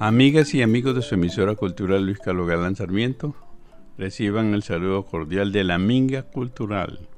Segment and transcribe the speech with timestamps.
[0.00, 3.34] Amigas y amigos de su emisora cultural Luis Carlos Galán Sarmiento,
[3.98, 7.08] reciban el saludo cordial de la Minga Cultural,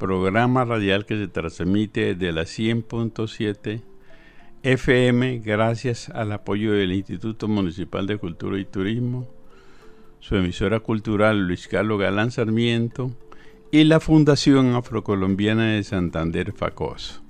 [0.00, 3.82] programa radial que se transmite desde la 100.7
[4.64, 9.28] FM gracias al apoyo del Instituto Municipal de Cultura y Turismo,
[10.18, 13.12] su emisora cultural Luis Carlos Galán Sarmiento
[13.70, 17.22] y la Fundación Afrocolombiana de Santander FACOS.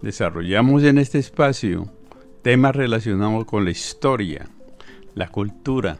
[0.00, 1.90] Desarrollamos en este espacio
[2.42, 4.48] temas relacionados con la historia,
[5.14, 5.98] la cultura,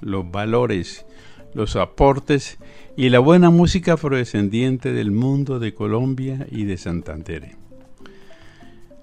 [0.00, 1.06] los valores,
[1.54, 2.58] los aportes
[2.96, 7.56] y la buena música afrodescendiente del mundo de Colombia y de Santander.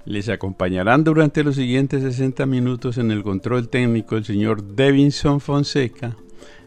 [0.05, 6.17] Les acompañarán durante los siguientes 60 minutos en el control técnico el señor Devinson Fonseca,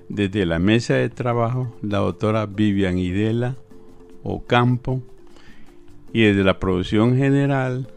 [0.09, 3.57] desde la mesa de trabajo la doctora Vivian Idela
[4.23, 5.03] Ocampo
[6.13, 7.89] y desde la producción general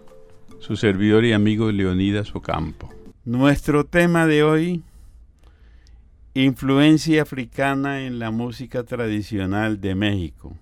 [0.60, 2.90] su servidor y amigo Leonidas Ocampo.
[3.24, 4.84] Nuestro tema de hoy,
[6.34, 10.56] influencia africana en la música tradicional de México.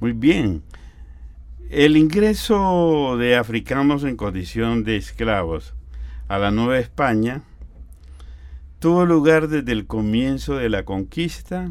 [0.00, 0.62] Muy bien,
[1.70, 5.74] el ingreso de africanos en condición de esclavos
[6.28, 7.42] a la Nueva España
[8.78, 11.70] tuvo lugar desde el comienzo de la conquista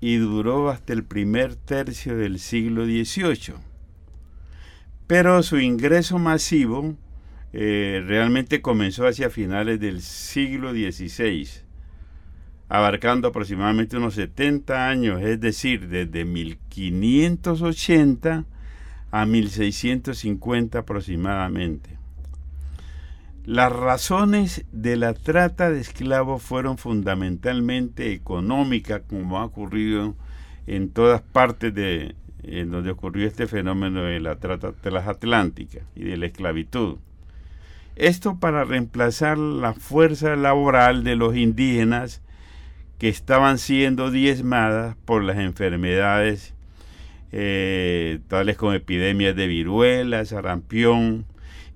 [0.00, 3.69] y duró hasta el primer tercio del siglo XVIII
[5.10, 6.94] pero su ingreso masivo
[7.52, 11.48] eh, realmente comenzó hacia finales del siglo XVI,
[12.68, 18.44] abarcando aproximadamente unos 70 años, es decir, desde 1580
[19.10, 21.98] a 1650 aproximadamente.
[23.44, 30.14] Las razones de la trata de esclavos fueron fundamentalmente económicas, como ha ocurrido
[30.68, 36.16] en todas partes de, en donde ocurrió este fenómeno de la trata transatlántica y de
[36.16, 36.98] la esclavitud.
[37.96, 42.22] Esto para reemplazar la fuerza laboral de los indígenas
[42.98, 46.54] que estaban siendo diezmadas por las enfermedades
[47.32, 51.26] eh, tales como epidemias de viruela, sarampión,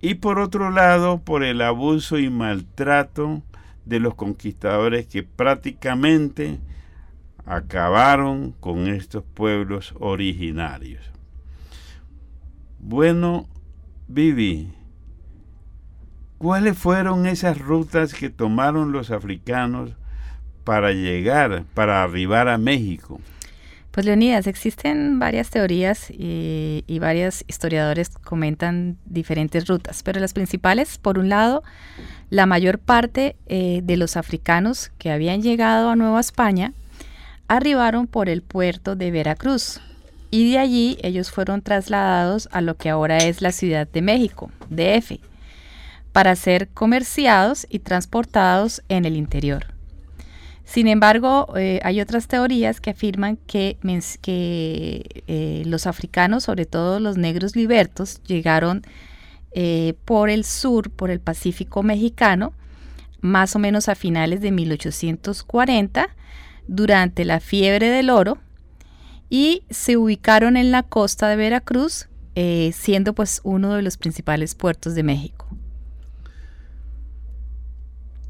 [0.01, 3.43] y por otro lado por el abuso y maltrato
[3.85, 6.59] de los conquistadores que prácticamente
[7.47, 11.03] acabaron con estos pueblos originarios.
[12.79, 13.47] Bueno,
[14.09, 14.73] Vivi,
[16.39, 19.93] ¿cuáles fueron esas rutas que tomaron los africanos
[20.65, 23.21] para llegar, para arribar a México?
[23.91, 31.17] Pues Leonidas, existen varias teorías y, varios historiadores comentan diferentes rutas, pero las principales, por
[31.17, 31.63] un lado,
[32.29, 36.73] la mayor parte eh, de los africanos que habían llegado a Nueva España
[37.49, 39.81] arribaron por el puerto de Veracruz
[40.31, 44.51] y de allí ellos fueron trasladados a lo que ahora es la Ciudad de México,
[44.69, 45.21] DF,
[46.13, 49.75] para ser comerciados y transportados en el interior.
[50.65, 53.77] Sin embargo, eh, hay otras teorías que afirman que,
[55.27, 58.83] eh, los africanos, sobre todo los negros libertos, llegaron
[59.53, 62.55] eh, por el sur, por el Pacífico mexicano,
[63.21, 66.09] más o menos a finales de 1840,
[66.67, 68.39] durante la fiebre del oro
[69.31, 74.55] y se ubicaron en la costa de Veracruz, eh, siendo pues uno de los principales
[74.55, 75.47] puertos de México.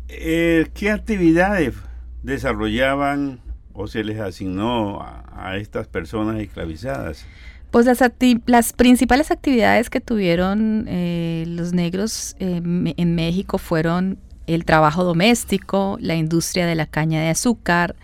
[0.08, 1.74] Eh, ¿Qué actividades
[2.22, 3.40] desarrollaban
[3.72, 7.26] o se les asignó a, estas personas esclavizadas?
[7.70, 7.98] Pues las,
[8.46, 16.14] las, principales actividades que tuvieron eh, los negros en México fueron el trabajo doméstico, la
[16.14, 17.96] industria de la caña de azúcar,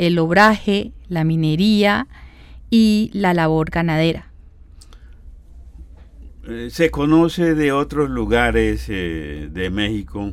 [0.00, 2.08] el obraje, la minería
[2.70, 4.32] y la labor ganadera.
[6.48, 10.32] Eh, ¿Se conoce de otros lugares eh, de México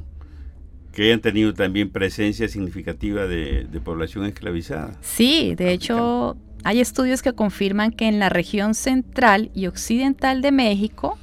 [0.93, 4.97] que hayan tenido también presencia significativa de, población esclavizada?
[5.01, 10.53] Sí, de hecho hay estudios que confirman que en la región central y occidental de
[10.53, 11.17] México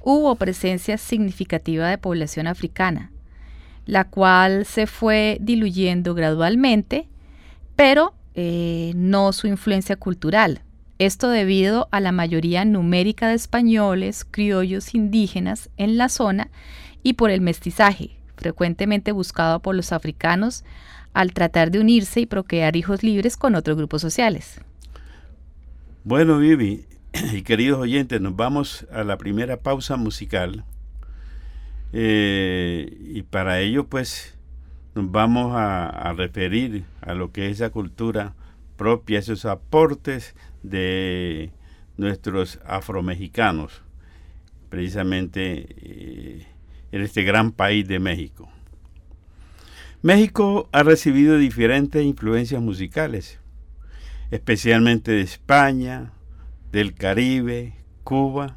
[0.00, 3.10] hubo presencia significativa de población africana,
[3.84, 7.08] la cual se fue diluyendo gradualmente
[7.76, 10.62] pero eh, no su influencia cultural.
[10.98, 16.50] Esto debido a la mayoría numérica de españoles, criollos, indígenas en la zona
[17.02, 20.64] y por el mestizaje, frecuentemente buscado por los africanos
[21.12, 24.60] al tratar de unirse y procrear hijos libres con otros grupos sociales.
[26.04, 26.86] Bueno, Vivi
[27.32, 30.64] y queridos oyentes, nos vamos a la primera pausa musical.
[31.92, 34.33] Eh, y para ello, pues,
[34.94, 38.34] nos vamos a, referir a lo que es esa cultura
[38.76, 41.50] propia, esos aportes de
[41.96, 43.82] nuestros afromexicanos.
[44.70, 46.46] Precisamente eh,
[46.92, 48.48] en este gran país de México.
[50.02, 53.40] México ha recibido diferentes influencias musicales,
[54.30, 56.12] especialmente de España,
[56.70, 58.56] del Caribe, Cuba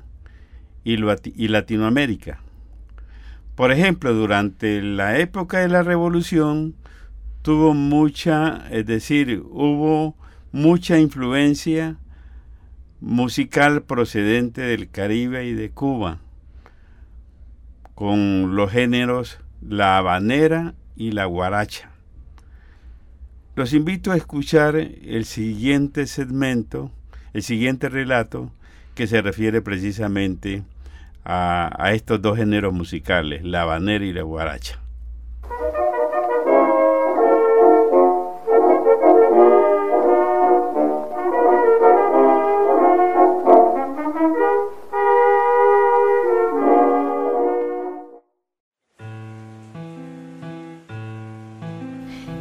[0.83, 2.41] y, Latinoamérica.
[3.57, 6.75] Por ejemplo, durante la época de la Revolución
[7.41, 10.15] tuvo mucha, es decir, hubo
[10.51, 11.97] mucha influencia
[13.01, 16.19] musical procedente del Caribe y de Cuba,
[17.95, 21.89] con los géneros la habanera y la guaracha.
[23.55, 26.91] Los invito a escuchar el siguiente segmento,
[27.33, 28.51] el siguiente relato,
[28.93, 30.76] que se refiere precisamente a,
[31.29, 34.79] a estos dos géneros musicales, la habanera y la guaracha.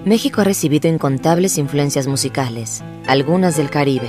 [0.06, 4.08] México ha recibido incontables influencias musicales, algunas del Caribe.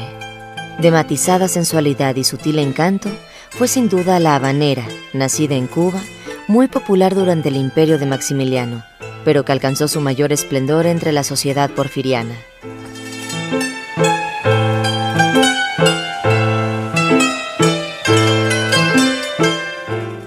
[0.78, 3.10] De matizada sensualidad y sutil encanto,
[3.50, 6.02] fue sin duda la habanera, nacida en Cuba,
[6.48, 8.84] muy popular durante el imperio de Maximiliano,
[9.26, 12.36] pero que alcanzó su mayor esplendor entre la sociedad porfiriana.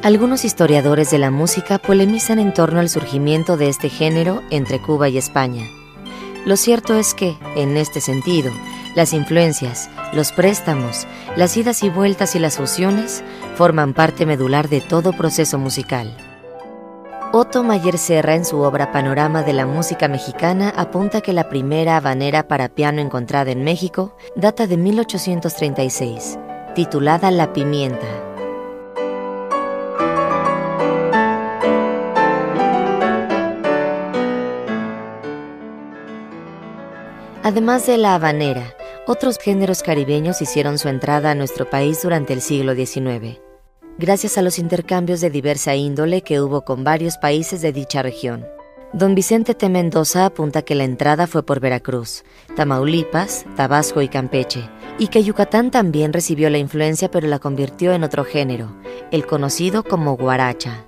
[0.02, 5.08] Algunos historiadores de la música polemizan en torno al surgimiento de este género entre Cuba
[5.08, 5.64] y España.
[6.44, 8.50] Lo cierto es que, en este sentido,
[8.96, 13.22] las influencias, los préstamos, las idas y vueltas y las fusiones
[13.56, 16.16] forman parte medular de todo proceso musical.
[17.32, 21.96] Otto Mayer Serra en su obra Panorama de la Música Mexicana apunta que la primera
[21.96, 26.38] habanera para piano encontrada en México data de 1836,
[26.74, 28.06] titulada La Pimienta.
[37.44, 38.74] Además de la habanera,
[39.06, 43.40] otros géneros caribeños hicieron su entrada a nuestro país durante el siglo XIX,
[43.98, 48.46] gracias a los intercambios de diversa índole que hubo con varios países de dicha región.
[48.92, 49.68] Don Vicente T.
[49.68, 52.24] Mendoza apunta que la entrada fue por Veracruz,
[52.56, 54.68] Tamaulipas, Tabasco y Campeche,
[54.98, 58.76] y que Yucatán también recibió la influencia pero la convirtió en otro género,
[59.12, 60.86] el conocido como guaracha.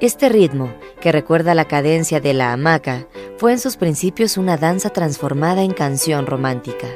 [0.00, 4.90] Este ritmo, que recuerda la cadencia de la hamaca, fue en sus principios una danza
[4.90, 6.86] transformada en canción romántica.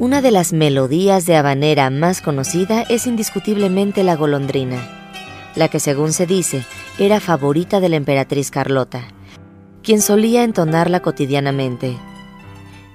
[0.00, 4.78] Una de las melodías de habanera más conocida es indiscutiblemente la golondrina,
[5.56, 6.64] la que según se dice
[7.00, 9.02] era favorita de la emperatriz Carlota,
[9.82, 11.96] quien solía entonarla cotidianamente.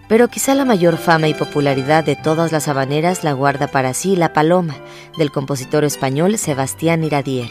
[0.08, 4.16] Pero quizá la mayor fama y popularidad de todas las habaneras la guarda para sí
[4.16, 4.78] La Paloma,
[5.18, 7.50] del compositor español Sebastián Iradier,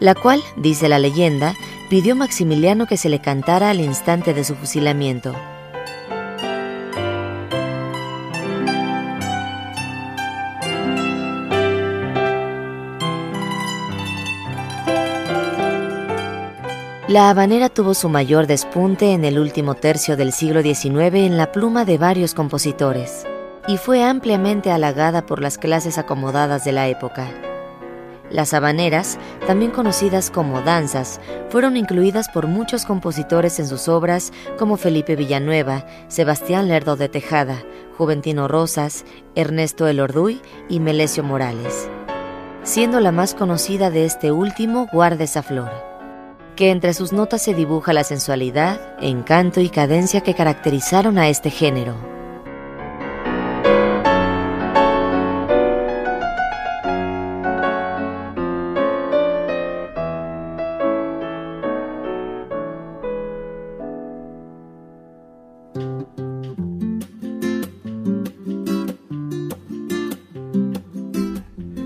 [0.00, 1.54] la cual, dice la leyenda,
[1.88, 5.32] pidió Maximiliano que se le cantara al instante de su fusilamiento.
[17.12, 21.52] La habanera tuvo su mayor despunte en el último tercio del siglo XIX en la
[21.52, 23.26] pluma de varios compositores
[23.68, 27.28] y fue ampliamente halagada por las clases acomodadas de la época.
[28.30, 34.78] Las habaneras, también conocidas como danzas, fueron incluidas por muchos compositores en sus obras como
[34.78, 37.62] Felipe Villanueva, Sebastián Lerdo de Tejada,
[37.98, 39.04] Juventino Rosas,
[39.34, 40.40] Ernesto Elorduy
[40.70, 41.90] y Melesio Morales,
[42.62, 45.91] siendo la más conocida de este último Guarda esa flor
[46.56, 51.50] que entre sus notas se dibuja la sensualidad, encanto y cadencia que caracterizaron a este
[51.50, 52.12] género.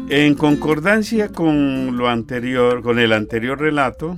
[0.09, 4.17] En concordancia con lo anterior, con el anterior relato,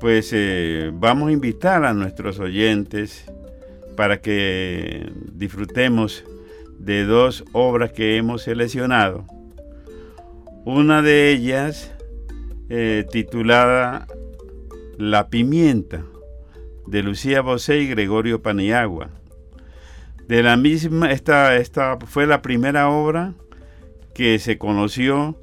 [0.00, 3.24] pues eh, vamos a invitar a nuestros oyentes
[3.96, 6.24] para que disfrutemos
[6.78, 9.24] de dos obras que hemos seleccionado.
[10.64, 11.92] Una de ellas
[12.68, 14.06] eh, titulada
[14.98, 16.02] La pimienta
[16.86, 19.10] de Lucía Bosé y Gregorio Paniagua.
[20.28, 23.34] De la misma, esta, esta fue la primera obra
[24.14, 25.36] que se conoció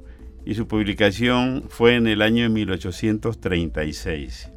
[0.44, 4.50] y su publicación fue en el año 1836.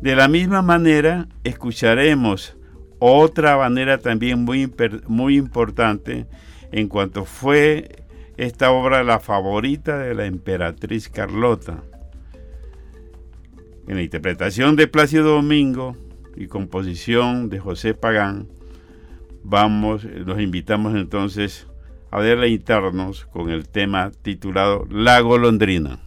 [0.00, 2.56] De la misma manera, escucharemos
[2.98, 4.72] otra manera también muy,
[5.06, 6.26] muy importante
[6.72, 8.04] en cuanto fue
[8.36, 11.82] esta obra la favorita de la emperatriz Carlota.
[13.88, 15.96] En la interpretación de Plácido Domingo
[16.36, 18.48] y composición de José Pagán,
[19.44, 21.68] vamos, nos invitamos entonces
[22.16, 25.98] a deleitarnos con el tema titulado La golondrina.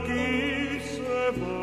[0.00, 1.57] chi se va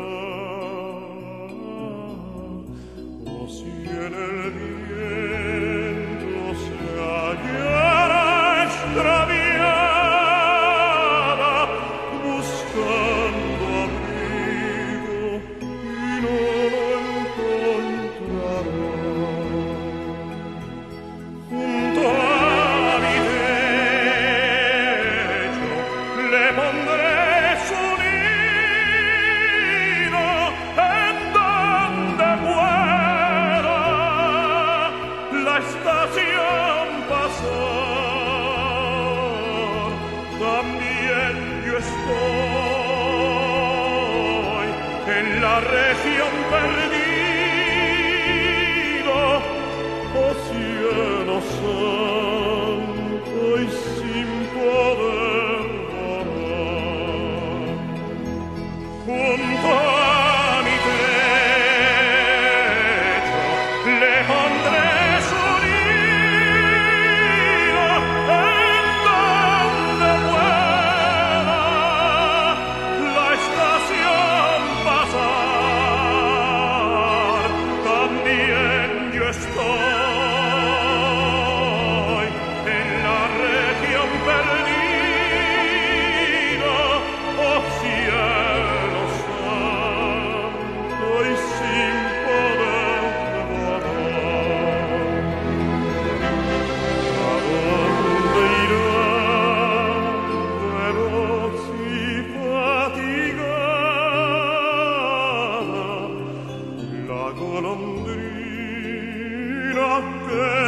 [110.28, 110.65] Yeah.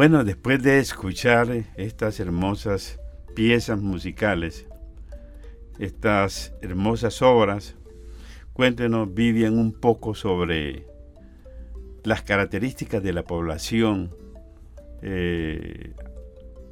[0.00, 2.98] Bueno, después de escuchar estas hermosas
[3.34, 4.66] piezas musicales,
[5.78, 7.76] estas hermosas obras,
[8.54, 10.86] cuéntenos, Vivian, un poco sobre
[12.02, 14.16] las características de la población
[15.02, 15.92] eh,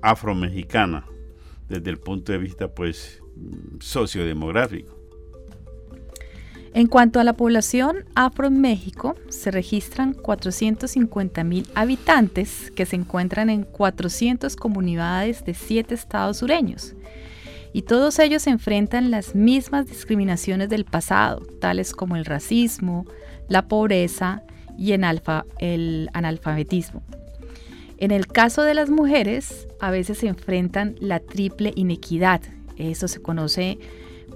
[0.00, 1.04] afromexicana
[1.68, 3.22] desde el punto de vista pues
[3.80, 4.97] sociodemográfico.
[6.74, 12.96] En cuanto a la población afro en México, se registran 450 mil habitantes que se
[12.96, 16.94] encuentran en 400 comunidades de 7 estados sureños.
[17.72, 23.06] Y todos ellos enfrentan las mismas discriminaciones del pasado, tales como el racismo,
[23.48, 24.42] la pobreza
[24.76, 27.02] y el analfabetismo.
[27.98, 32.40] En el caso de las mujeres, a veces se enfrentan la triple inequidad.
[32.76, 33.78] Eso se conoce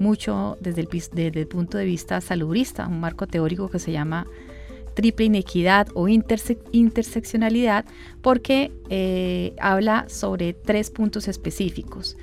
[0.03, 4.27] mucho desde el, punto de vista salubrista, un marco teórico que se llama
[4.95, 7.85] triple inequidad o interseccionalidad,
[8.21, 12.17] porque eh, habla sobre tres puntos específicos.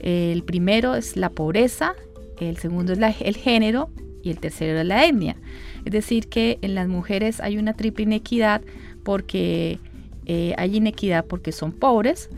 [0.00, 1.94] El primero es la pobreza,
[2.40, 3.90] el segundo es el género
[4.22, 5.36] y el tercero es la etnia.
[5.84, 8.62] Es decir, que en las mujeres hay una triple inequidad
[9.04, 9.78] porque
[10.26, 12.28] eh, hay inequidad porque son pobres,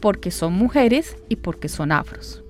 [0.00, 2.44] porque son mujeres y porque son afros.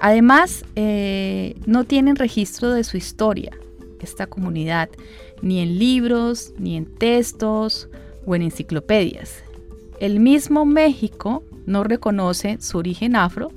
[0.00, 3.52] Además, eh, no tienen registro de su historia,
[4.00, 4.88] esta comunidad,
[5.42, 7.88] ni en libros, ni en textos
[8.26, 9.44] o en enciclopedias.
[10.00, 13.52] El mismo México no reconoce su origen afro,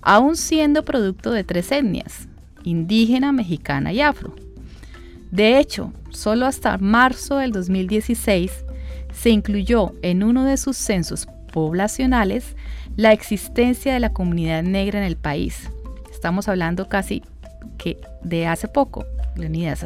[0.00, 2.28] aun siendo producto de tres etnias,
[2.62, 4.34] indígena, mexicana y afro.
[5.32, 8.64] De hecho, solo hasta marzo del 2016
[9.12, 12.54] se incluyó en uno de sus censos poblacionales
[12.96, 15.68] la existencia de la comunidad negra en el país.
[16.20, 17.22] Estamos hablando casi
[17.78, 19.06] que de hace poco,
[19.36, 19.82] Leonidas,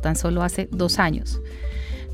[0.00, 1.40] tan solo hace dos años.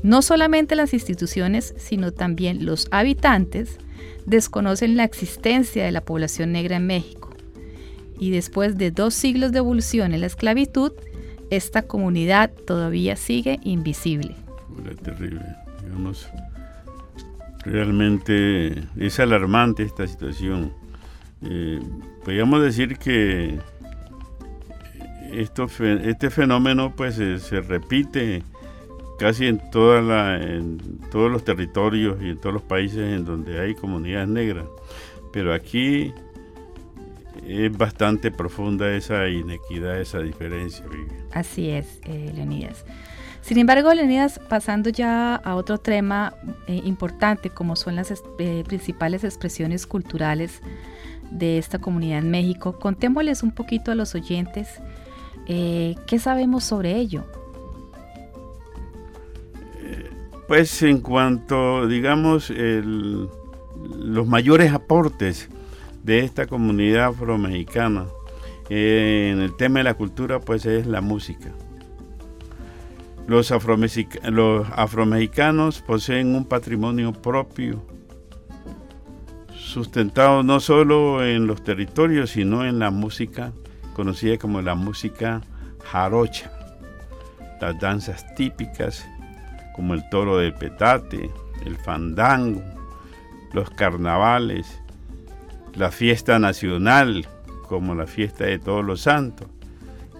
[0.01, 3.77] No solamente las instituciones, sino también los habitantes
[4.25, 7.29] desconocen la existencia de la población negra en México.
[8.19, 10.93] Y después de dos siglos de evolución en la esclavitud,
[11.51, 14.35] esta comunidad todavía sigue invisible.
[15.03, 15.45] terrible,
[15.83, 16.27] digamos.
[17.63, 20.73] Realmente es alarmante esta situación.
[21.43, 21.79] Eh,
[22.23, 23.59] podríamos decir que
[25.31, 28.43] esto, este fenómeno pues se, repite
[29.19, 33.59] casi en, toda la, en todos los territorios y en todos los países en donde
[33.59, 34.65] hay comunidades negras.
[35.31, 36.13] Pero aquí
[37.47, 40.85] es bastante profunda esa inequidad, esa diferencia.
[41.31, 42.85] Así es, eh, Leonidas.
[43.41, 46.35] Sin embargo, Leonidas, pasando ya a otro tema
[46.67, 50.61] eh, importante, como son las eh, principales expresiones culturales
[51.31, 54.81] de esta comunidad en México, contémosles un poquito a los oyentes
[55.47, 57.23] eh, qué sabemos sobre ello.
[60.47, 65.49] Pues en cuanto, digamos, los mayores aportes
[66.03, 68.05] de esta comunidad afromexicana
[68.69, 71.51] en el tema de la cultura, pues es la música.
[73.27, 77.85] Los, afromexicanos poseen un patrimonio propio,
[79.71, 83.53] sustentado no solo en los territorios, sino en la música
[83.93, 85.41] conocida como la música
[85.85, 86.51] jarocha,
[87.61, 89.07] las danzas típicas
[89.73, 91.29] como el toro del petate,
[91.65, 92.61] el fandango,
[93.53, 94.81] los carnavales,
[95.73, 97.25] la fiesta nacional
[97.67, 99.47] como la fiesta de todos los santos,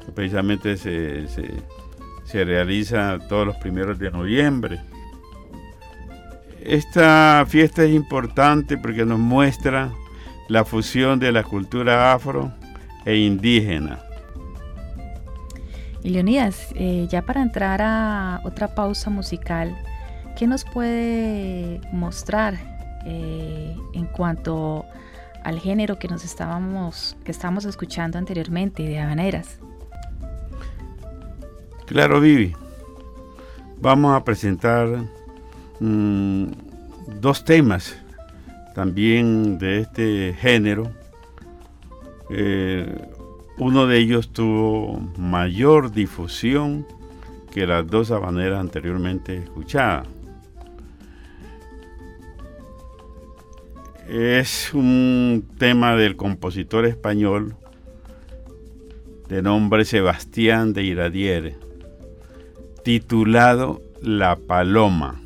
[0.06, 4.80] que precisamente se, se realiza todos los primeros de noviembre.
[6.64, 9.92] Esta fiesta es importante porque nos muestra
[10.48, 12.52] la fusión de la cultura afro
[13.06, 14.00] e indígena.
[16.04, 19.76] Y Leonidas, eh, ya para entrar a otra pausa musical,
[20.38, 22.56] ¿qué nos puede mostrar
[23.06, 24.86] eh, en cuanto
[25.44, 29.60] al género que nos estábamos, que estábamos escuchando anteriormente de habaneras?
[31.86, 32.56] Claro, Vivi.
[33.80, 34.88] Vamos a presentar
[35.82, 36.46] mm,
[37.20, 37.98] dos temas
[38.74, 40.92] también de este género.
[42.30, 43.10] Eh,
[43.58, 46.86] uno de ellos tuvo mayor difusión
[47.52, 50.08] que las dos habaneras anteriormente escuchadas.
[54.08, 57.56] Es un tema del compositor español
[59.30, 61.56] de nombre Sebastián de Iradier
[62.84, 65.22] titulado La Paloma.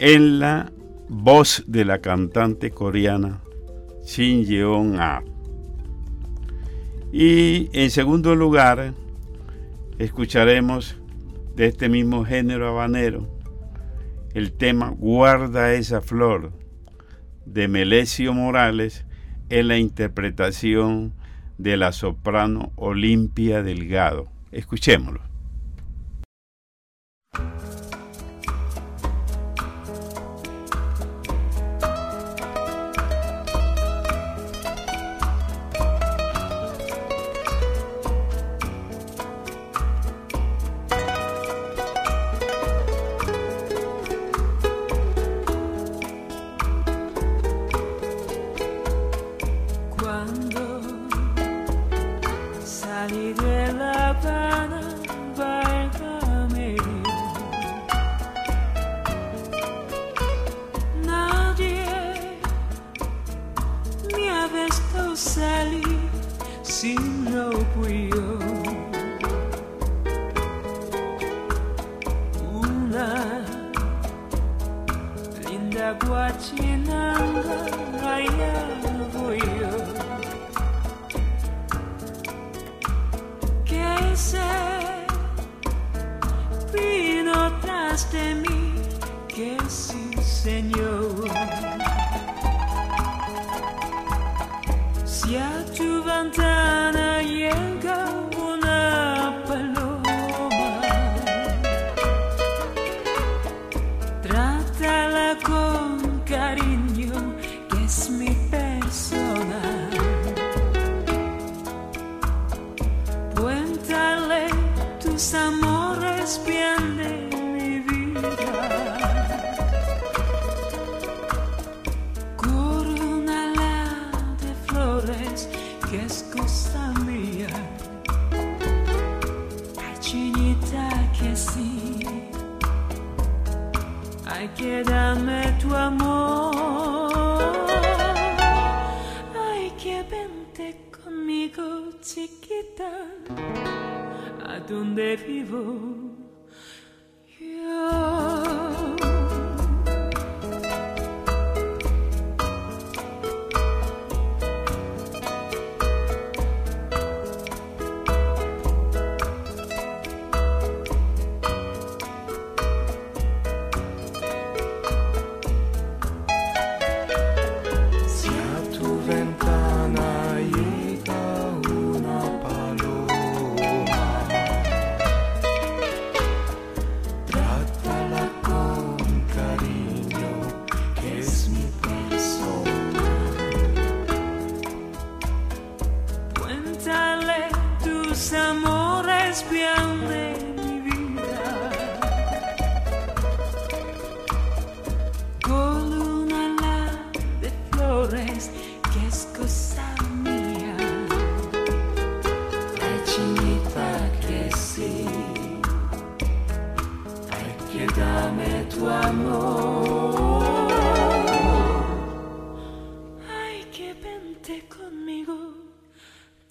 [0.00, 0.70] En la
[1.08, 3.40] voz de la cantante coreana
[4.04, 5.24] Shin Yeon Ah.
[7.12, 8.94] Y en segundo lugar,
[9.98, 10.96] escucharemos
[11.56, 13.26] de este mismo género habanero
[14.34, 16.52] el tema Guarda esa flor
[17.44, 19.04] de Melesio Morales
[19.48, 21.12] en la interpretación
[21.56, 24.28] de la soprano Olimpia Delgado.
[24.52, 25.27] Escuchémoslo.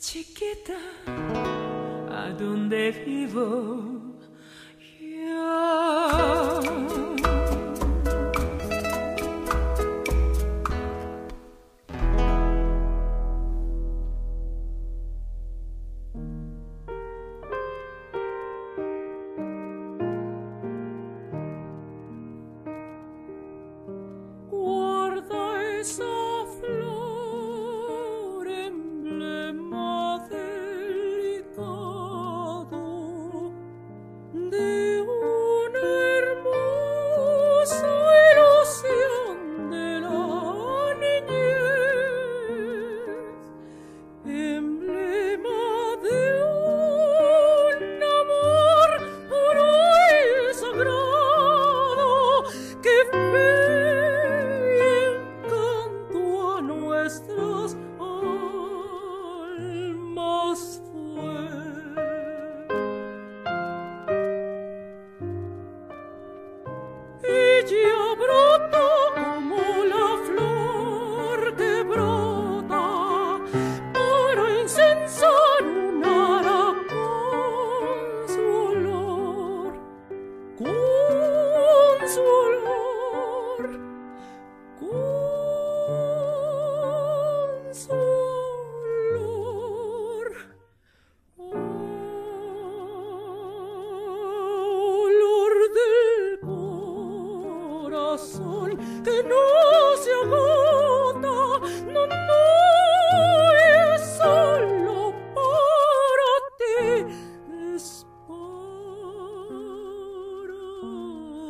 [0.10, 0.80] Chiquita,
[2.10, 2.32] ¿a
[3.04, 3.97] vivo?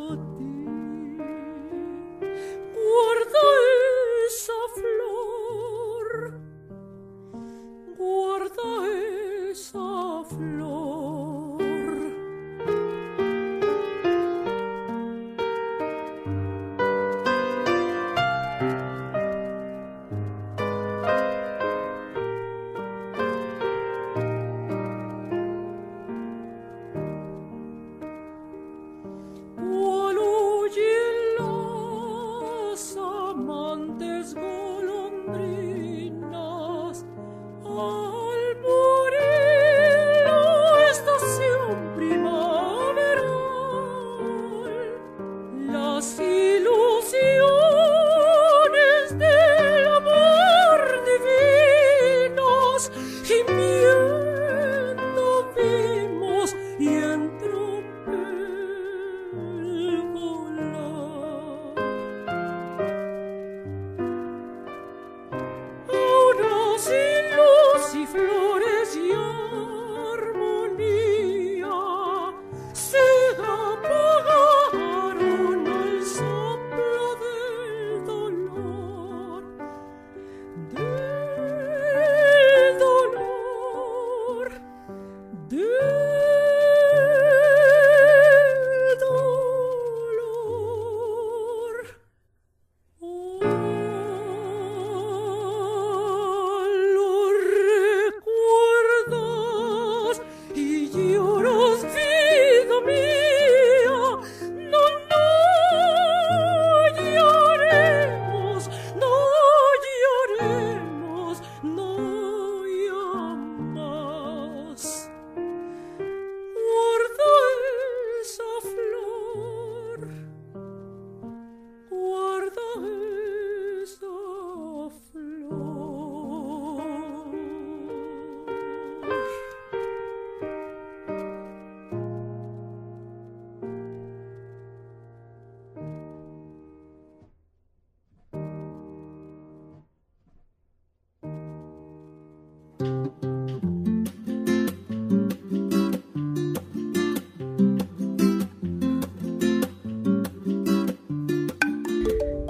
[0.10, 0.57] 我的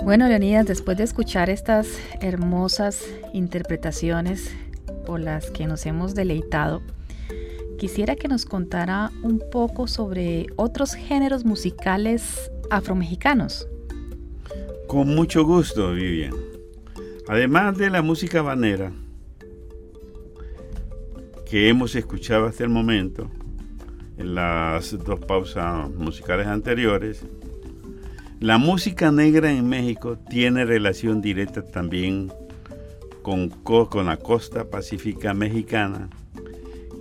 [0.07, 4.55] Bueno, Leonidas, después de escuchar estas hermosas interpretaciones
[5.05, 6.81] por las que nos hemos deleitado,
[7.77, 13.67] quisiera que nos contara un poco sobre otros géneros musicales afromexicanos.
[14.87, 16.35] Con mucho gusto, Vivian.
[17.27, 18.93] Además de la música banera
[21.45, 23.29] que hemos escuchado hasta el momento,
[24.17, 27.25] en las dos pausas musicales anteriores,
[28.39, 32.31] la música negra en México tiene relación directa también
[33.23, 36.09] con, con la costa pacífica mexicana,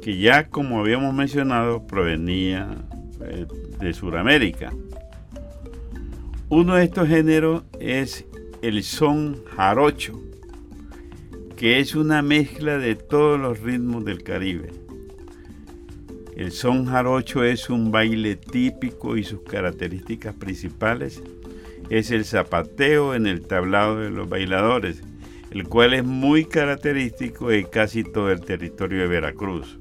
[0.02, 2.68] que ya como habíamos mencionado provenía
[3.20, 3.46] eh,
[3.78, 4.72] de Sudamérica.
[6.48, 8.24] Uno de estos géneros es
[8.62, 10.18] el son jarocho,
[11.56, 14.85] que es una mezcla de todos los ritmos del Caribe.
[16.36, 21.22] El son jarocho es un baile típico y sus características principales
[21.88, 25.02] es el zapateo en el tablado de los bailadores,
[25.50, 29.78] el cual es muy característico en casi todo el territorio de Veracruz.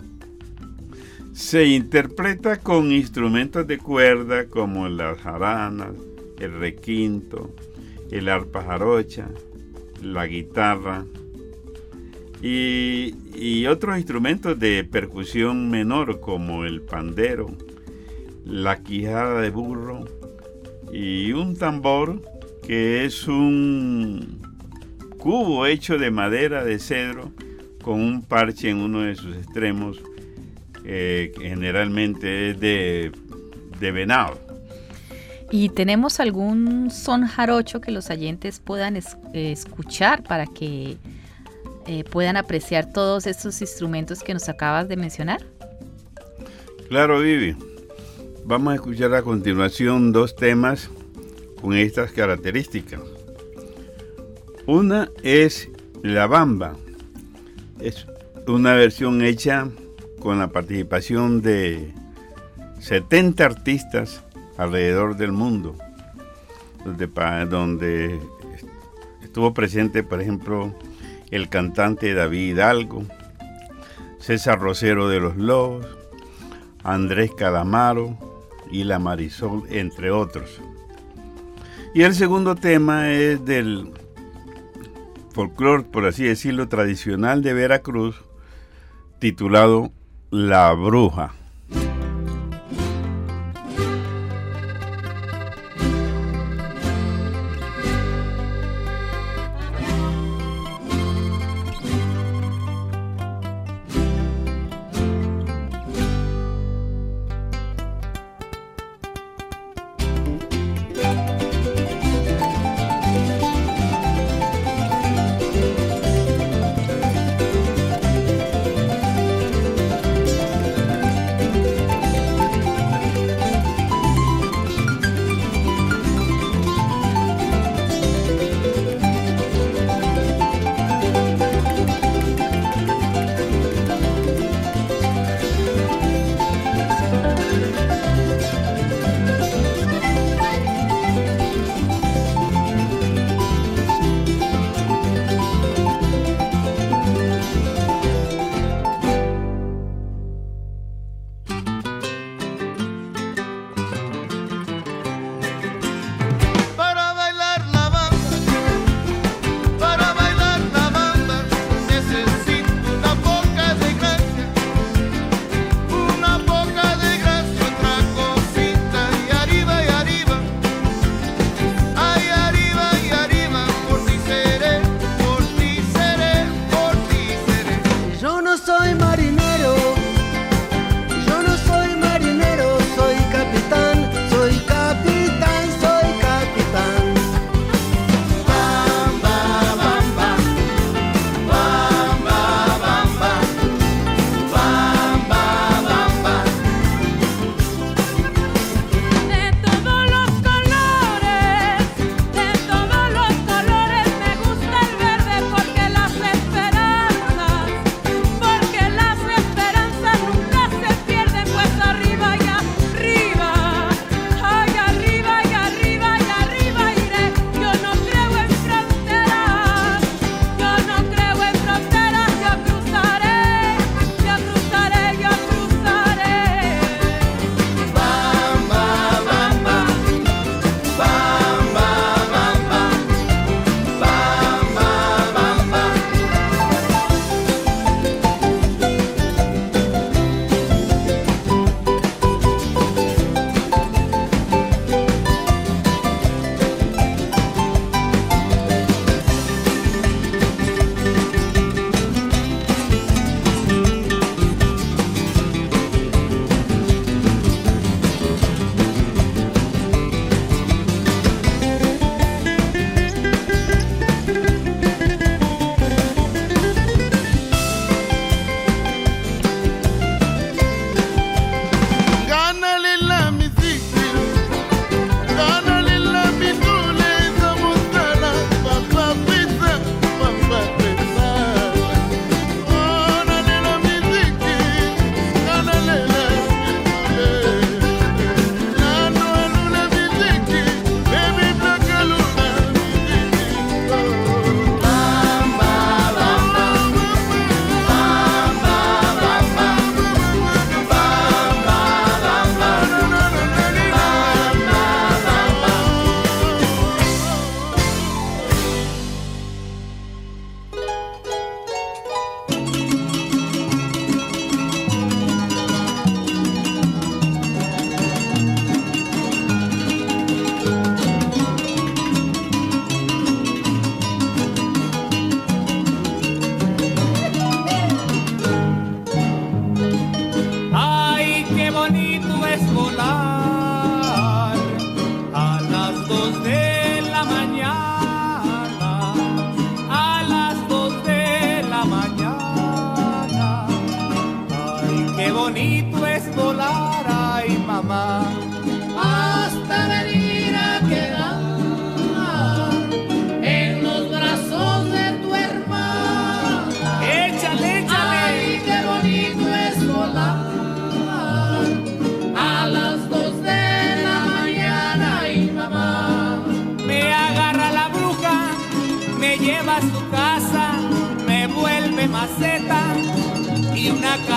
[1.33, 5.91] Se interpreta con instrumentos de cuerda como las jaranas,
[6.39, 7.53] el requinto,
[8.11, 9.27] el arpa jarocha,
[10.01, 11.03] la guitarra,
[12.45, 17.47] y, otros instrumentos de percusión menor como el pandero,
[18.45, 20.05] la quijada de burro
[20.93, 22.21] y un tambor
[22.62, 24.39] que es un
[25.17, 27.31] cubo hecho de madera de cedro
[27.81, 29.99] con un parche en uno de sus extremos
[30.84, 33.12] eh, generalmente es de,
[33.91, 34.39] venado.
[35.51, 38.95] ¿Y tenemos algún son jarocho que los oyentes puedan
[39.34, 40.97] escuchar para que
[41.88, 45.45] eh, puedan apreciar todos estos instrumentos que nos acabas de mencionar?
[46.89, 47.56] Claro, Vivi.
[48.43, 50.89] Vamos a escuchar a continuación dos temas
[51.62, 53.02] con estas características.
[54.67, 55.69] Una es
[56.04, 56.76] La Bamba.
[57.80, 58.06] Es
[58.48, 59.67] una versión hecha
[60.19, 61.91] con la participación de
[62.80, 64.24] 70 artistas
[64.58, 65.76] alrededor del mundo.
[66.86, 68.19] donde
[69.24, 70.71] estuvo presente, por ejemplo,
[71.36, 73.04] el cantante David Hidalgo,
[74.19, 75.86] César Rosero de los Lobos,
[76.84, 78.17] Andrés Calamaro
[78.71, 80.62] y la Marisol, entre otros.
[81.93, 83.91] Y el segundo tema es del
[85.32, 88.15] folclore, por así decirlo, tradicional de Veracruz,
[89.19, 89.91] titulado
[90.32, 91.34] La Bruja.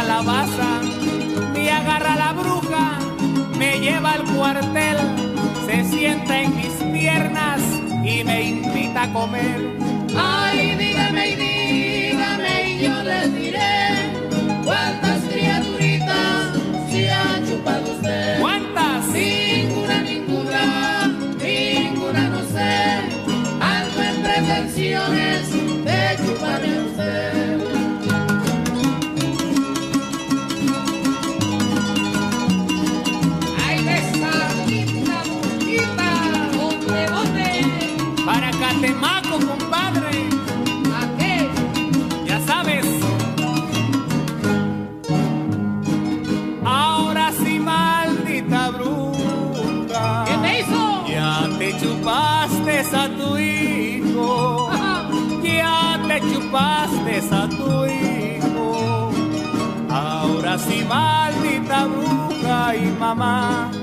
[0.08, 0.80] Calabaza.
[1.52, 2.98] Me agarra la bruja,
[3.58, 4.96] me lleva al cuartel,
[5.66, 7.60] se sienta en mis piernas
[8.02, 9.60] y me invita a comer.
[10.16, 13.76] Ay, dígame y dígame y yo les diré
[14.64, 16.54] cuántas criaturitas
[16.90, 18.40] se ha chupado usted.
[18.40, 19.08] ¿Cuántas?
[19.08, 22.80] Ninguna, ninguna, ninguna no sé.
[23.60, 25.27] Ando en pretensiones
[60.88, 63.77] maldita bruja y mamá.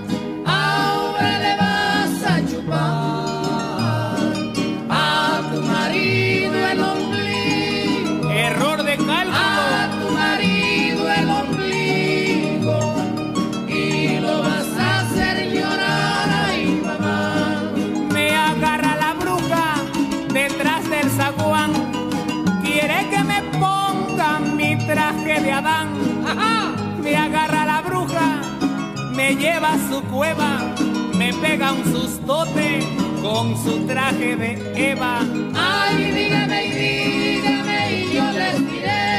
[29.45, 30.73] Lleva a su cueva,
[31.15, 32.79] me pega un sustote
[33.21, 35.19] con su traje de Eva.
[35.53, 39.13] Ay, dígame y dígame y yo les diré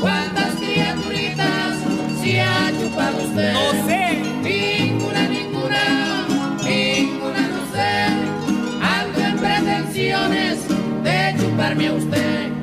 [0.00, 1.70] cuántas criaturitas
[2.22, 3.52] se ha chupado usted.
[3.52, 5.84] No sé, Ninguna, ninguna,
[6.64, 7.92] ninguna no sé.
[8.96, 10.58] Ando en pretensiones
[11.04, 12.61] de chuparme a usted.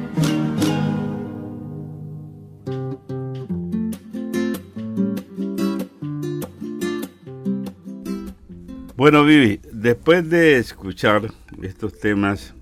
[8.99, 11.31] Bueno, Vivi, después de escuchar
[11.61, 12.53] estos temas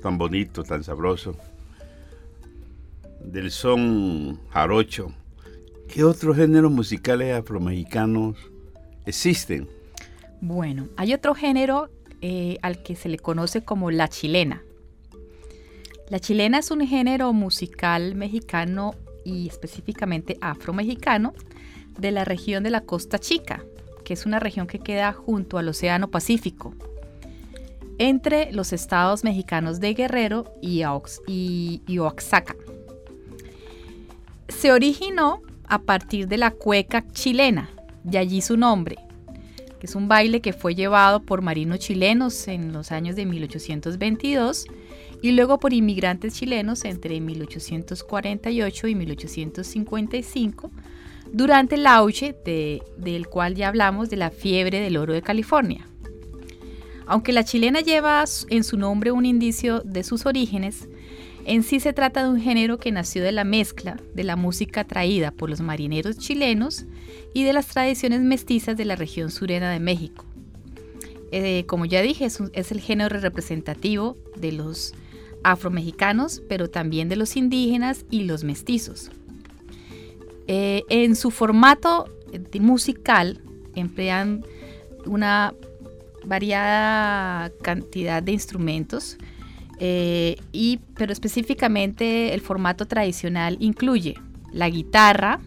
[0.00, 1.34] tan bonitos, tan sabrosos,
[3.20, 5.12] del son jarocho,
[5.88, 8.36] ¿qué otros géneros musicales afromexicanos
[9.04, 9.68] existen?
[10.40, 14.62] Bueno, hay otro género eh, al que se le conoce como la chilena.
[16.08, 21.34] La chilena es un género musical mexicano y específicamente afromexicano
[21.98, 23.64] de la región de la Costa Chica,
[24.08, 26.74] que es una región que queda junto al Océano Pacífico,
[27.98, 32.56] entre los estados mexicanos de Guerrero y, Oax- y- y Oaxaca.
[34.48, 37.68] Se originó a partir de la cueca chilena,
[38.02, 38.96] de allí su nombre,
[39.78, 44.64] que es un baile que fue llevado por marinos chilenos en los años de 1822
[45.20, 50.70] y luego por inmigrantes chilenos entre 1848 y 1855
[51.32, 55.86] durante el auge de- del cual ya hablamos de la fiebre del oro de California.
[57.06, 60.88] Aunque la chilena lleva en su nombre un indicio de sus orígenes,
[61.46, 64.84] en sí se trata de un género que nació de la mezcla de la música
[64.84, 66.84] traída por los marineros chilenos
[67.32, 70.26] y de las tradiciones mestizas de la región surena de México.
[71.32, 74.92] Eh, como ya dije, es, es el género representativo de los
[75.44, 79.10] afromexicanos, pero también de los indígenas y los mestizos.
[80.50, 82.08] Eh, en su formato
[82.58, 83.42] musical
[83.74, 84.46] emplean
[85.04, 85.52] una
[86.24, 89.18] variada cantidad de instrumentos,
[89.78, 90.36] eh,
[90.94, 94.14] pero específicamente el formato tradicional incluye
[94.50, 95.38] la guitarra,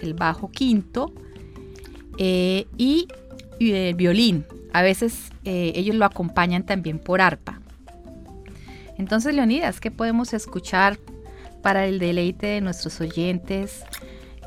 [0.00, 1.12] el bajo quinto
[2.16, 3.08] eh, y,
[3.60, 4.46] el violín.
[4.72, 7.60] A veces ellos lo acompañan también por arpa.
[8.96, 10.98] Entonces, Leonidas, ¿qué podemos escuchar
[11.60, 13.84] para el deleite de nuestros oyentes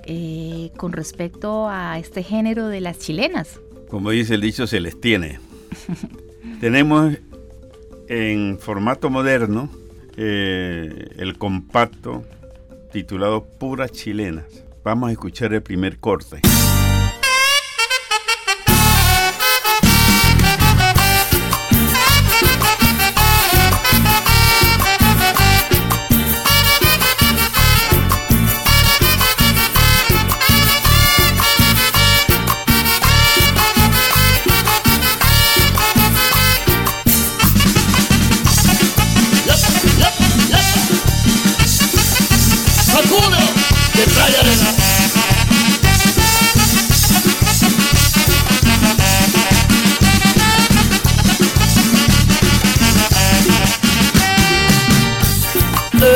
[0.05, 3.59] eh, con respecto a este género de las chilenas?
[3.89, 5.39] Como dice el dicho, se les tiene.
[6.59, 7.13] Tenemos
[8.07, 9.69] en formato moderno
[10.17, 12.23] eh, el compacto
[12.91, 14.45] titulado Puras Chilenas.
[14.83, 16.41] Vamos a escuchar el primer corte.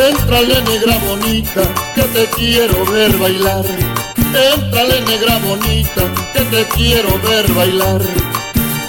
[0.09, 1.61] Entrale negra bonita,
[1.93, 3.63] que te quiero ver bailar.
[4.55, 6.01] Entrale negra bonita,
[6.33, 8.01] que te quiero ver bailar.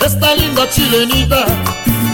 [0.03, 1.45] Esta linda chilenita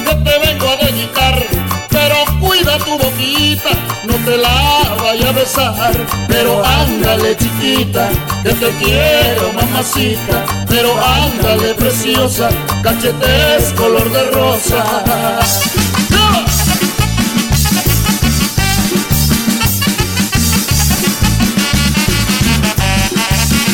[0.05, 1.47] que te vengo a dedicar,
[1.89, 3.71] pero cuida tu boquita,
[4.09, 6.07] no te la vaya a besar.
[6.27, 8.09] Pero ándale chiquita,
[8.43, 12.49] que te quiero mamacita, pero ándale preciosa,
[12.83, 15.76] cachetes color de rosa.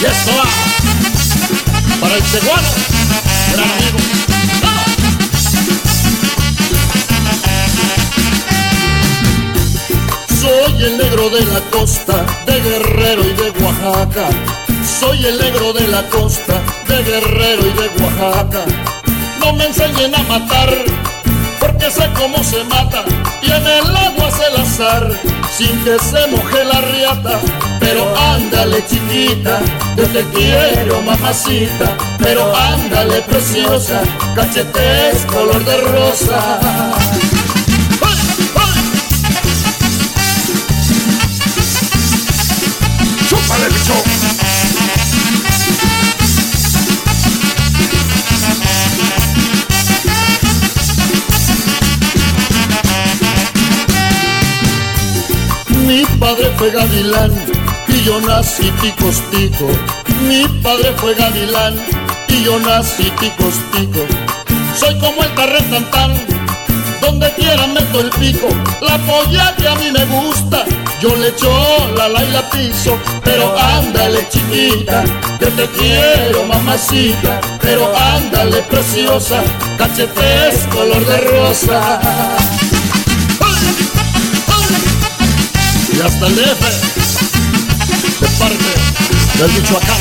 [0.02, 2.68] Y esto va para el ceguano,
[3.52, 3.98] gran amigo.
[10.40, 14.28] Soy el negro de la costa, de Guerrero y de Oaxaca.
[14.98, 18.64] Soy el negro de la costa, de Guerrero y de Oaxaca.
[19.38, 20.68] No me enseñen a matar,
[21.60, 23.04] porque sé cómo se mata.
[23.40, 25.20] Y en el agua se el azar,
[25.56, 27.40] sin que se moje la riata.
[27.82, 29.60] Pero ándale chiquita,
[29.96, 31.96] yo te quiero mamacita.
[32.18, 34.02] Pero ándale preciosa,
[34.36, 36.60] cachetes color de rosa.
[43.28, 43.94] ¡Chúpale, bicho!
[55.84, 57.61] Mi padre fue gavilán
[57.92, 59.66] y yo nací picostico.
[60.26, 61.74] Mi padre fue gavilán
[62.28, 64.00] y yo nací picostico.
[64.78, 66.12] Soy como el carretantán,
[67.00, 68.48] donde quiera meto el pico.
[68.80, 70.64] La polla que a mí me gusta,
[71.00, 71.50] yo le echo
[71.96, 72.98] la la y la piso.
[73.24, 75.04] Pero ándale chiquita,
[75.38, 77.40] que te quiero mamacita.
[77.60, 79.42] Pero ándale preciosa,
[79.78, 82.00] cachetes color de rosa.
[85.94, 86.38] Y hasta el
[88.42, 89.96] parte del Michoacán.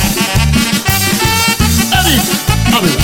[2.74, 3.04] Ávila.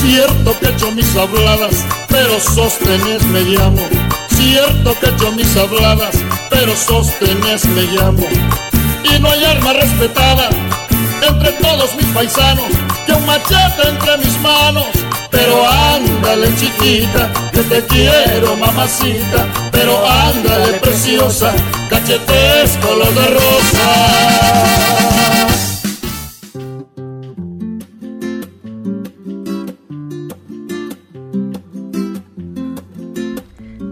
[0.00, 3.88] Cierto que echo mis habladas, pero sostenes me llamo.
[4.28, 6.16] Cierto que echo mis habladas,
[6.50, 8.26] pero sostenes me llamo.
[9.04, 10.48] Y no hay arma respetada
[11.26, 12.68] entre todos mis paisanos
[13.06, 15.03] que un machete entre mis manos.
[15.34, 19.48] Pero ándale chiquita, que te quiero mamacita.
[19.72, 21.52] Pero ándale preciosa,
[21.90, 24.94] cachetes color de rosa.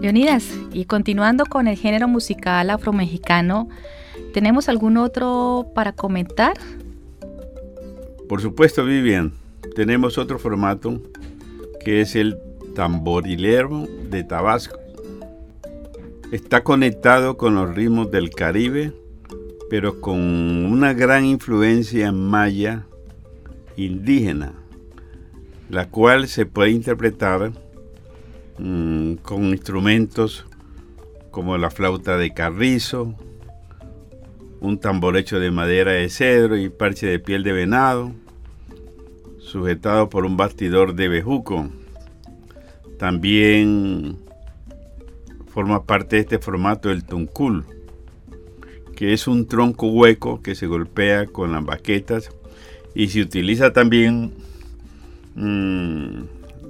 [0.01, 3.67] Leonidas, y continuando con el género musical afromexicano,
[4.33, 6.53] ¿tenemos algún otro para comentar?
[8.29, 9.33] Por supuesto, Vivian,
[9.75, 11.01] tenemos otro formato
[11.83, 12.37] que es el
[12.75, 14.79] tamborilero de Tabasco.
[16.31, 18.93] Está conectado con los ritmos del Caribe,
[19.69, 22.85] pero con una gran influencia maya
[23.75, 24.53] indígena,
[25.69, 27.51] la cual se puede interpretar
[28.57, 30.45] mm, con instrumentos
[31.31, 33.15] como la flauta de carrizo,
[34.59, 38.13] un tambor hecho de madera de cedro y parche de piel de venado,
[39.53, 41.69] sujetado por un bastidor de bejuco.
[42.97, 44.17] También
[45.47, 47.63] forma parte de este formato el tuncul,
[48.95, 52.31] que es un tronco hueco que se golpea con las baquetas
[52.95, 54.33] y se utiliza también
[55.35, 56.23] mmm,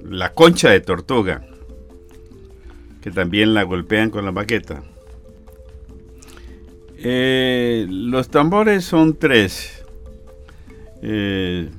[0.09, 1.47] la concha de tortuga,
[3.01, 4.83] que también la golpean con la baqueta.
[6.97, 9.85] Eh, los tambores son tres.
[11.01, 11.69] Eh,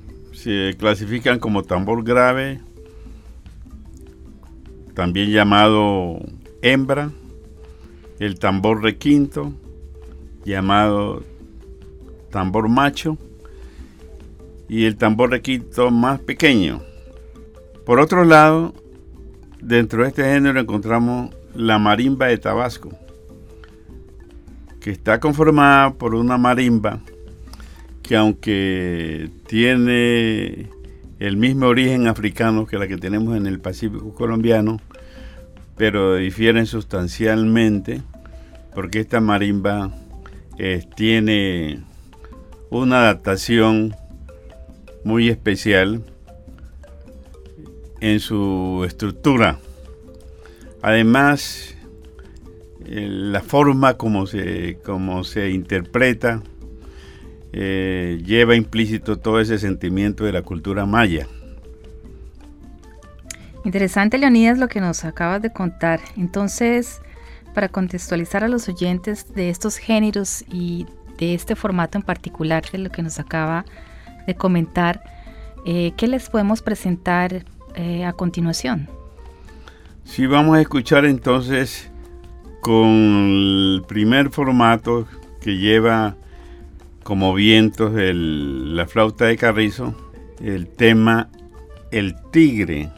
[0.45, 2.61] se clasifican como tambor grave,
[4.93, 6.19] también llamado
[6.61, 7.13] hembra,
[8.19, 9.55] el tambor requinto,
[10.45, 11.23] llamado
[12.31, 13.17] tambor macho,
[14.69, 16.83] y el tambor requinto más pequeño.
[17.87, 18.75] Por otro lado,
[19.63, 22.91] dentro de este género encontramos la marimba de Tabasco
[24.79, 27.01] que está conformada por una marimba
[28.05, 30.69] que aunque tiene
[31.19, 34.79] el mismo origen africano que la que tenemos en el Pacífico colombiano,
[35.77, 38.03] pero difieren sustancialmente
[38.75, 39.91] porque esta marimba
[40.59, 41.83] eh, tiene
[42.69, 43.97] una adaptación
[45.03, 46.03] muy especial
[48.01, 49.59] en su estructura.
[50.83, 51.75] Además,
[52.85, 56.43] eh, la forma como se, como se interpreta
[57.57, 61.29] eh, lleva implícito todo ese sentimiento de la cultura maya.
[63.65, 66.01] Interesante, Leonidas, lo que nos acabas de contar.
[66.17, 67.01] Entonces,
[67.55, 70.87] para contextualizar a los oyentes de estos géneros y
[71.17, 73.65] de este formato en particular de lo que nos acaba
[74.27, 75.05] de comentar,
[75.65, 77.45] eh, ¿qué les podemos presentar
[77.77, 78.89] eh, a continuación?
[80.03, 81.89] Sí, vamos a escuchar entonces
[82.61, 85.07] con el primer formato
[85.41, 86.17] que lleva
[87.05, 89.95] como vientos la flauta de carrizo,
[90.41, 91.29] el tema
[91.93, 92.91] El Tigre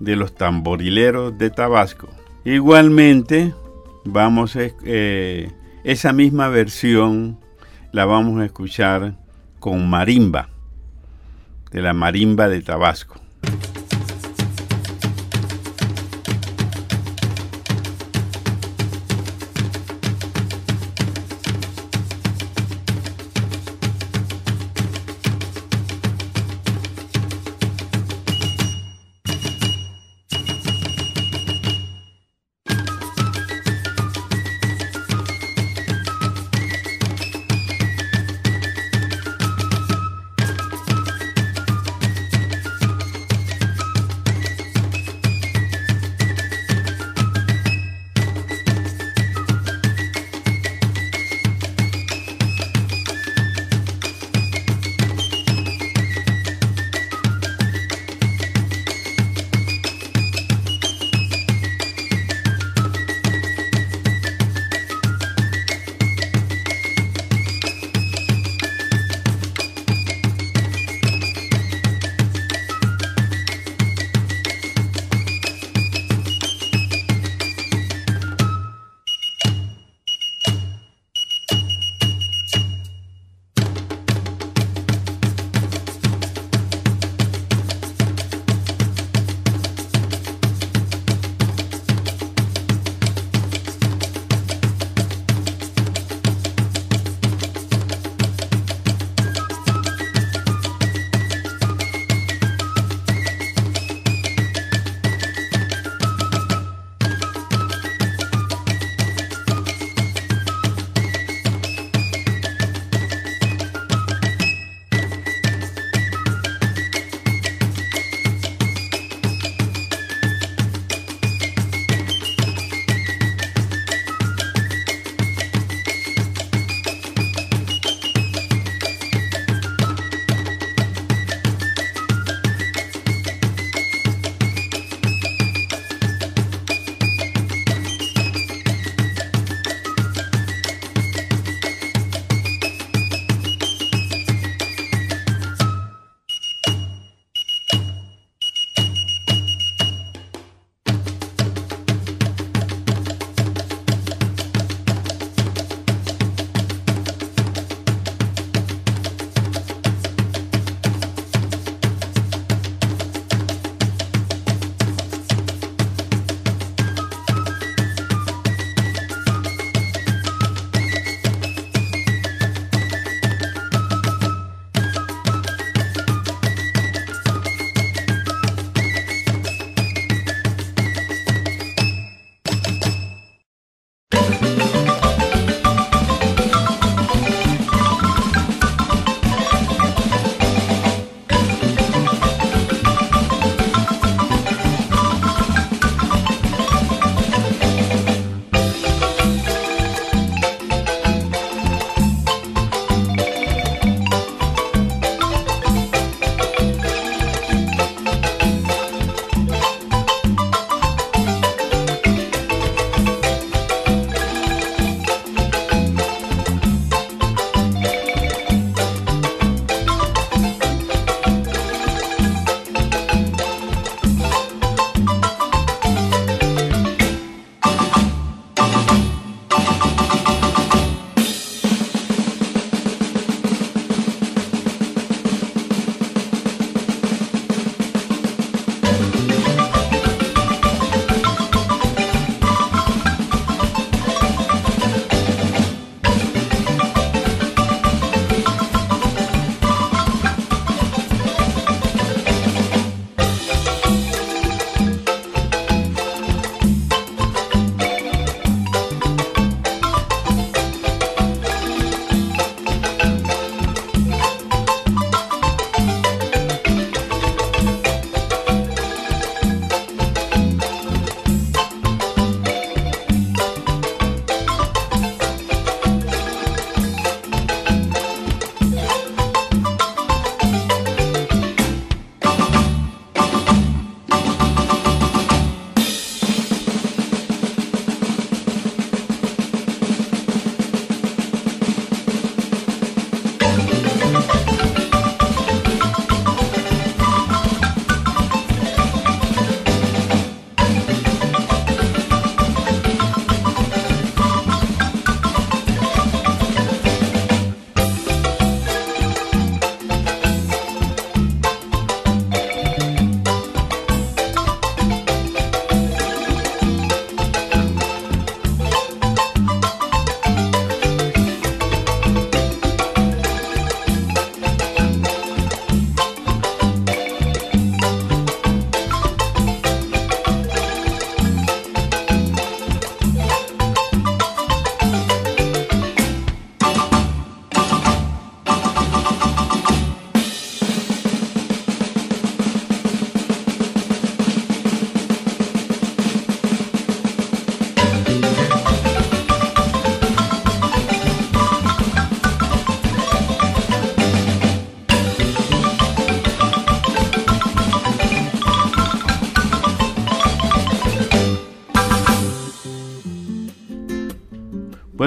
[0.00, 2.08] de los tamborileros de Tabasco.
[2.44, 3.54] Igualmente,
[4.04, 5.50] vamos a, eh,
[5.84, 7.38] esa misma versión
[7.92, 9.14] la vamos a escuchar
[9.60, 10.48] con marimba,
[11.70, 13.20] de la marimba de Tabasco.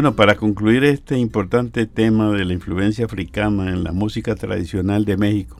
[0.01, 5.15] Bueno, para concluir este importante tema de la influencia africana en la música tradicional de
[5.15, 5.57] México,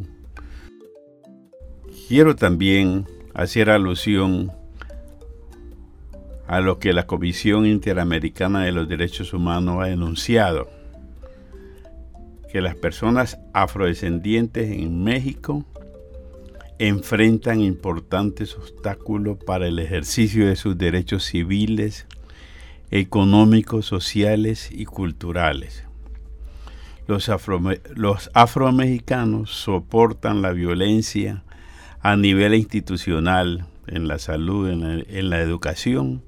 [2.08, 4.52] quiero también hacer alusión
[6.48, 10.68] a lo que la Comisión Interamericana de los Derechos Humanos ha denunciado,
[12.52, 15.66] que las personas afrodescendientes en México
[16.80, 22.08] enfrentan importantes obstáculos para el ejercicio de sus derechos civiles,
[22.92, 25.86] económicos, sociales y culturales.
[27.08, 27.30] Los,
[27.96, 31.44] los afromexicanos soportan la violencia
[32.02, 36.22] a nivel institucional, en la salud, en la educación,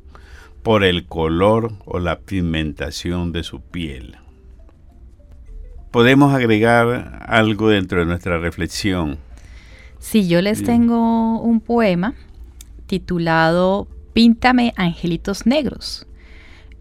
[0.64, 4.18] por el color o la pigmentación de su piel.
[5.92, 9.20] Podemos agregar algo dentro de nuestra reflexión.
[10.00, 12.16] Sí, yo les tengo un poema
[12.88, 16.08] titulado Píntame angelitos negros.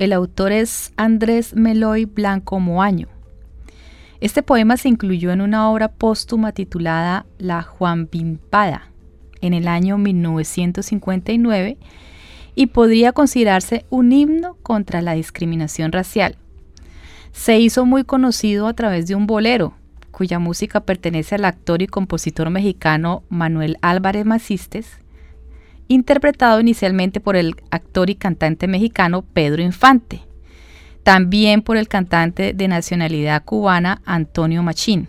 [0.03, 3.07] El autor es Andrés Meloy Blanco Moaño.
[4.20, 8.90] Este poema se incluyó en una obra póstuma titulada La Juan Pimpada
[9.40, 11.78] en el año 1959
[12.57, 16.36] y podría considerarse un himno contra la discriminación racial.
[17.30, 19.74] Se hizo muy conocido a través de un bolero,
[20.11, 24.98] cuya música pertenece al actor y compositor mexicano Manuel Álvarez Macistes,
[25.89, 30.22] interpretado inicialmente por el actor y cantante mexicano Pedro Infante,
[31.03, 35.09] también por el cantante de nacionalidad cubana Antonio Machín.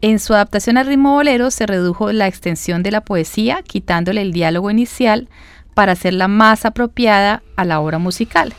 [0.00, 4.32] En su adaptación al ritmo bolero se redujo la extensión de la poesía, quitándole el
[4.32, 5.28] diálogo inicial
[5.72, 8.52] para hacerla más apropiada a la obra musical.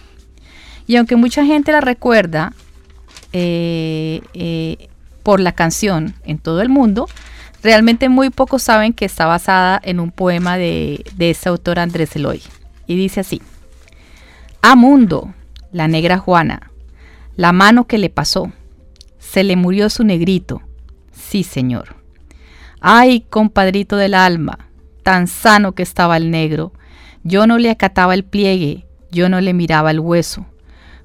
[0.87, 2.53] Y aunque mucha gente la recuerda
[3.31, 4.89] eh, eh,
[5.23, 7.07] por la canción en todo el mundo,
[7.65, 12.15] realmente muy pocos saben que está basada en un poema de, de ese autor Andrés
[12.15, 12.41] Eloy.
[12.85, 13.41] Y dice así,
[14.61, 15.33] A mundo,
[15.71, 16.69] la negra Juana,
[17.35, 18.51] la mano que le pasó,
[19.17, 20.61] se le murió su negrito,
[21.11, 21.95] sí señor.
[22.81, 24.59] Ay, compadrito del alma,
[25.01, 26.71] tan sano que estaba el negro,
[27.23, 30.45] yo no le acataba el pliegue, yo no le miraba el hueso.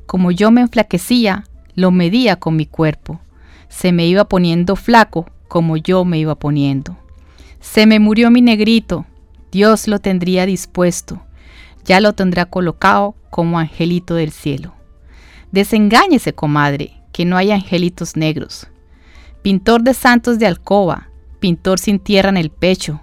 [0.05, 1.45] Como yo me enflaquecía,
[1.75, 3.19] lo medía con mi cuerpo.
[3.71, 6.97] Se me iba poniendo flaco como yo me iba poniendo.
[7.59, 9.05] Se me murió mi negrito,
[9.51, 11.21] Dios lo tendría dispuesto,
[11.85, 14.73] ya lo tendrá colocado como angelito del cielo.
[15.51, 18.69] Desengáñese, comadre, que no hay angelitos negros.
[19.43, 21.09] Pintor de santos de alcoba,
[21.41, 23.01] pintor sin tierra en el pecho,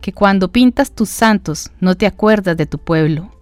[0.00, 3.32] que cuando pintas tus santos no te acuerdas de tu pueblo,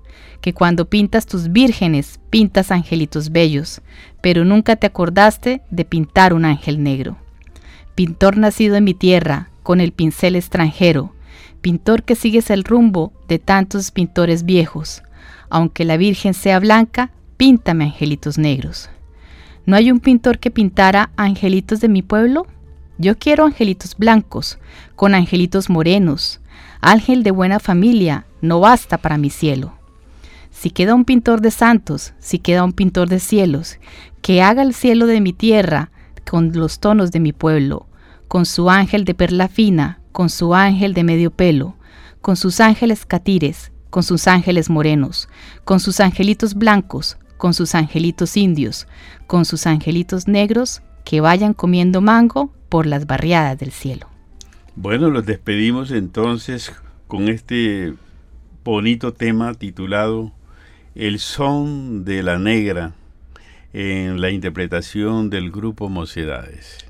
[0.40, 3.82] que cuando pintas tus vírgenes pintas angelitos bellos,
[4.22, 7.18] pero nunca te acordaste de pintar un ángel negro.
[7.96, 11.14] Pintor nacido en mi tierra, con el pincel extranjero,
[11.62, 15.02] pintor que sigues el rumbo de tantos pintores viejos,
[15.48, 18.90] aunque la Virgen sea blanca, píntame angelitos negros.
[19.64, 22.46] ¿No hay un pintor que pintara angelitos de mi pueblo?
[22.98, 24.58] Yo quiero angelitos blancos,
[24.94, 26.40] con angelitos morenos,
[26.82, 29.72] Ángel de buena familia, no basta para mi cielo.
[30.50, 33.78] Si queda un pintor de santos, si queda un pintor de cielos,
[34.20, 35.90] que haga el cielo de mi tierra
[36.28, 37.85] con los tonos de mi pueblo,
[38.28, 41.76] con su ángel de perla fina, con su ángel de medio pelo,
[42.20, 45.28] con sus ángeles catires, con sus ángeles morenos,
[45.64, 48.86] con sus angelitos blancos, con sus angelitos indios,
[49.26, 54.08] con sus angelitos negros, que vayan comiendo mango por las barriadas del cielo.
[54.74, 56.72] Bueno, los despedimos entonces
[57.06, 57.94] con este
[58.64, 60.32] bonito tema titulado
[60.94, 62.92] El son de la negra
[63.72, 66.85] en la interpretación del grupo Mocedades.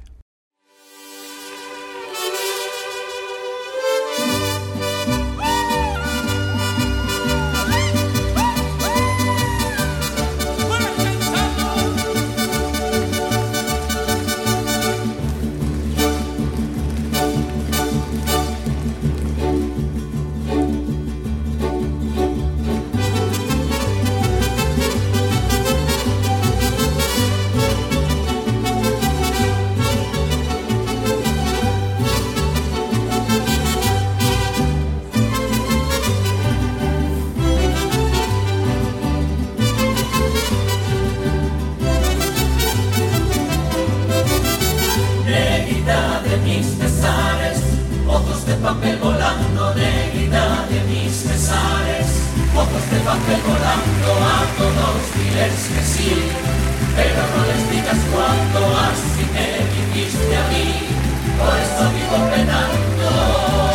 [52.77, 56.13] Te vas recordando a todos, diles que sí,
[56.95, 60.67] pero no les digas cuánto así me dijiste a mí,
[61.39, 63.66] por eso vivo penando.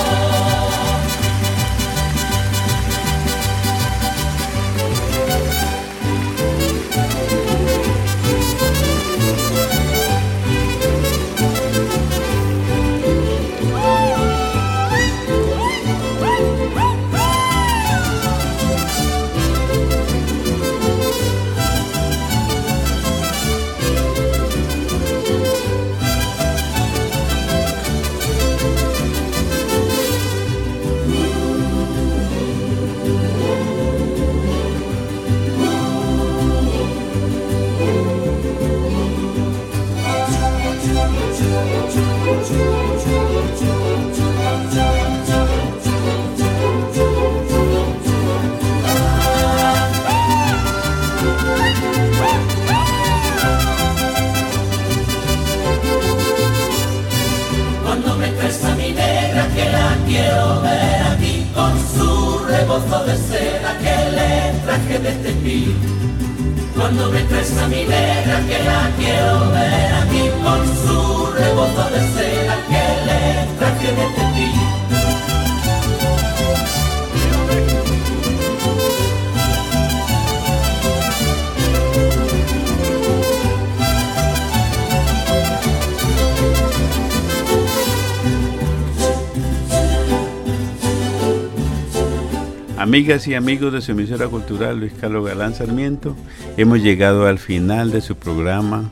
[92.92, 96.14] Amigas y amigos de su emisora cultural Luis Carlos Galán Sarmiento,
[96.58, 98.92] hemos llegado al final de su programa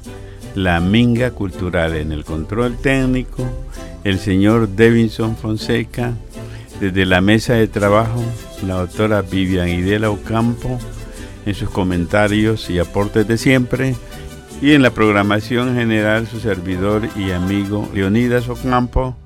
[0.55, 1.97] La Minga Cultural.
[1.97, 3.43] En el control técnico,
[4.05, 6.13] el señor Devinson Fonseca,
[6.79, 8.23] desde la mesa de trabajo,
[8.65, 10.79] la doctora Vivian Idela Ocampo,
[11.45, 13.97] en sus comentarios y aportes de siempre,
[14.61, 19.17] y en la programación general su servidor y amigo Leonidas Ocampo.